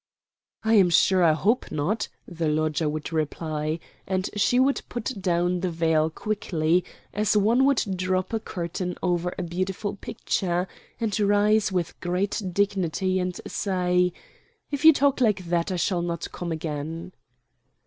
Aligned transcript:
"I 0.63 0.73
am 0.73 0.89
sure 0.89 1.23
I 1.23 1.33
hope 1.33 1.71
not," 1.71 2.07
the 2.27 2.47
lodger 2.47 2.89
would 2.89 3.13
reply, 3.13 3.79
and 4.07 4.31
she 4.35 4.59
would 4.59 4.81
put 4.89 5.21
down 5.21 5.59
the 5.59 5.69
veil 5.69 6.09
quickly, 6.09 6.83
as 7.13 7.37
one 7.37 7.65
would 7.65 7.83
drop 7.97 8.33
a 8.33 8.39
curtain 8.39 8.97
over 9.03 9.31
a 9.37 9.43
beautiful 9.43 9.95
picture, 9.97 10.67
and 10.99 11.19
rise 11.19 11.71
with 11.71 11.99
great 11.99 12.41
dignity 12.51 13.19
and 13.19 13.39
say, 13.45 14.11
"if 14.71 14.83
you 14.83 14.91
talk 14.91 15.21
like 15.21 15.45
that 15.45 15.71
I 15.71 15.75
shall 15.75 16.01
not 16.01 16.31
come 16.31 16.51
again." 16.51 17.11